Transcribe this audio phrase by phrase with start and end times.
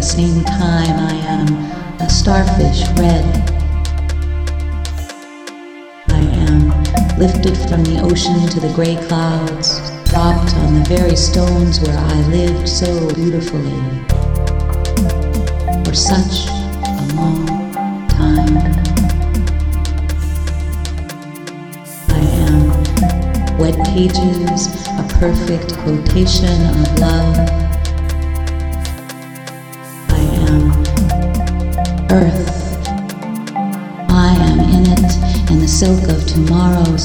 [0.00, 3.26] the same time I am a starfish red.
[6.08, 6.70] I am
[7.18, 9.78] lifted from the ocean to the gray clouds,
[10.08, 13.78] dropped on the very stones where I lived so beautifully.
[15.84, 18.56] For such a long time.
[22.08, 27.69] I am wet pages, a perfect quotation of love.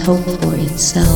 [0.05, 1.07] Hope for itself.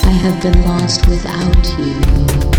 [0.00, 2.53] I have been lost without you.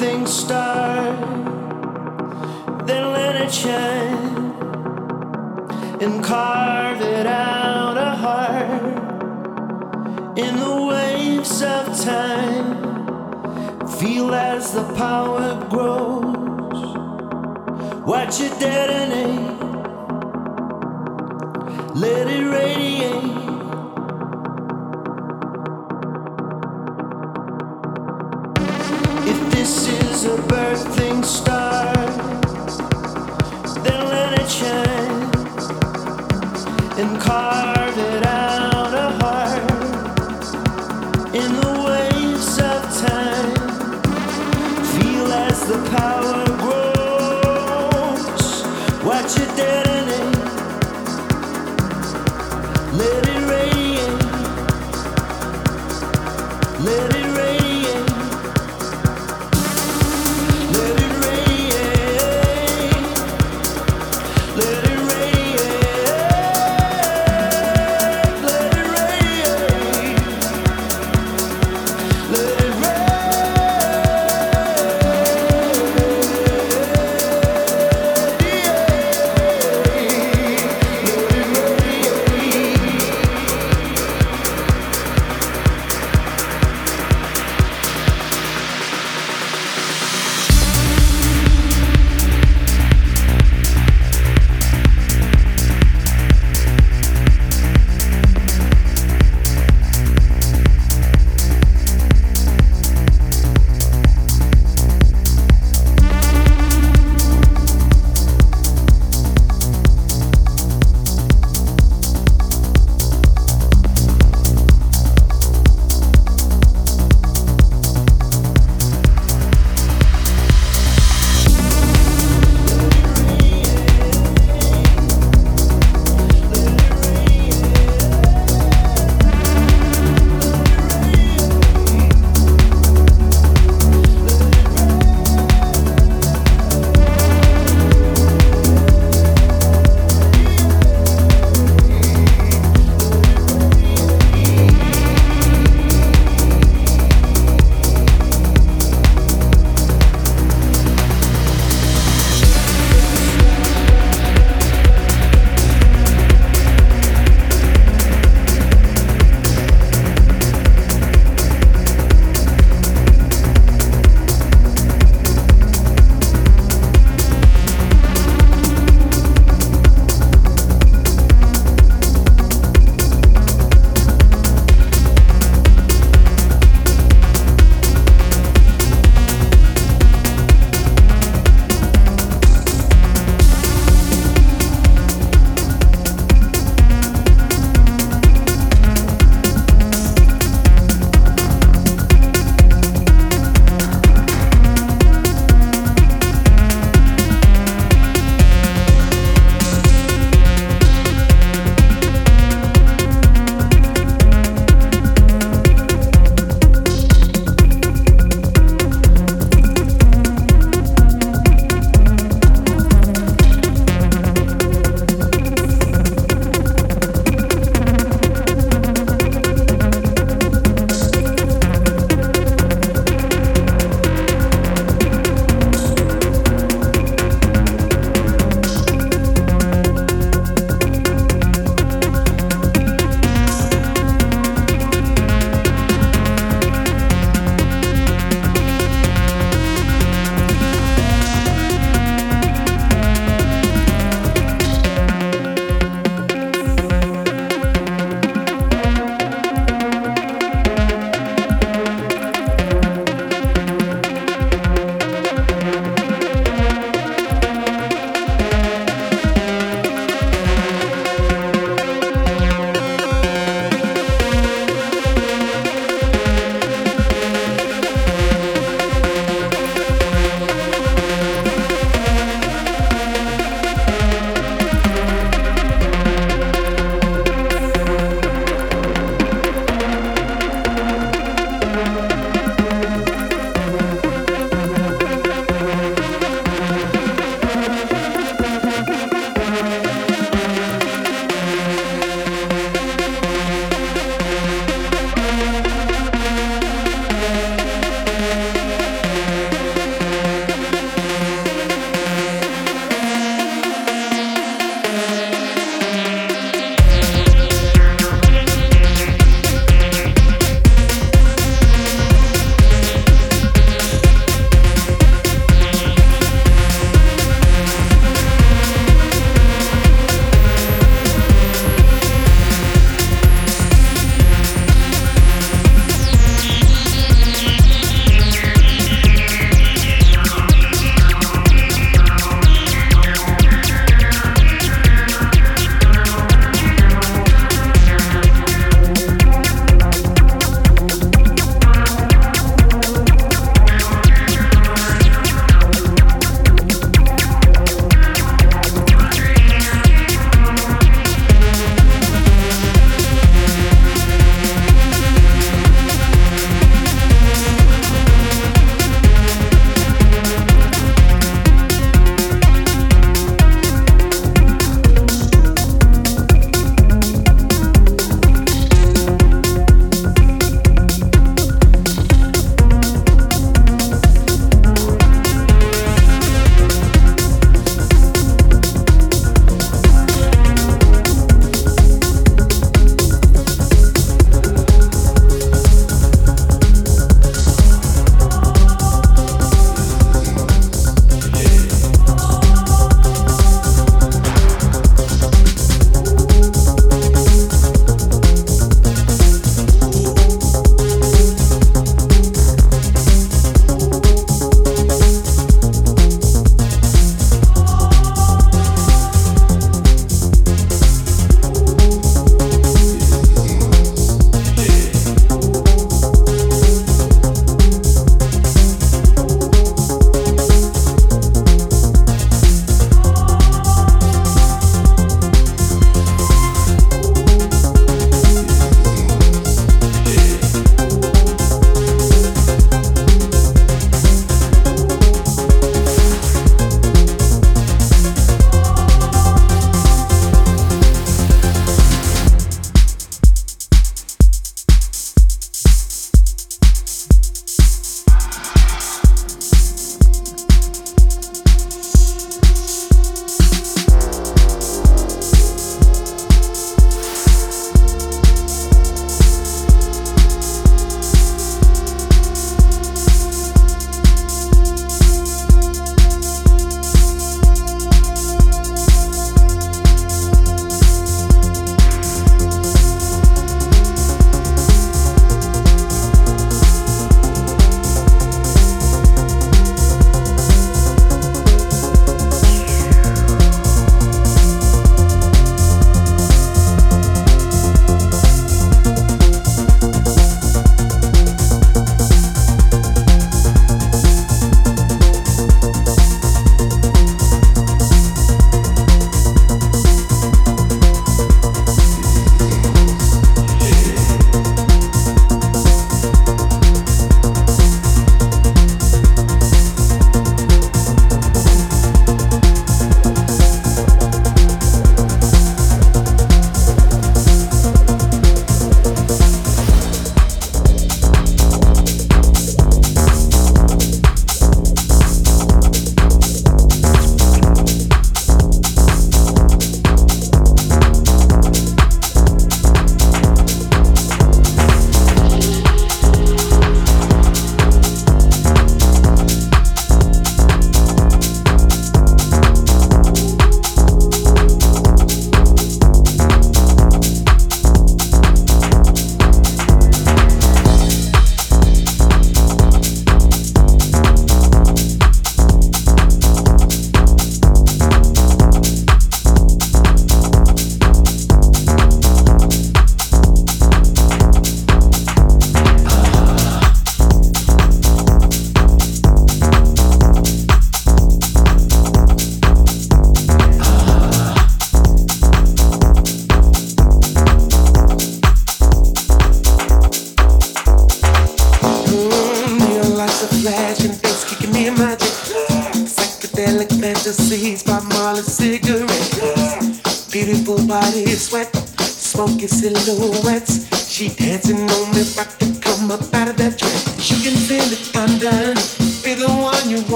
[0.00, 1.18] A start,
[2.86, 4.36] then let it shine
[6.00, 8.82] and carve it out a heart
[10.38, 12.78] in the waves of time.
[13.98, 16.96] Feel as the power grows,
[18.06, 19.47] watch it detonate,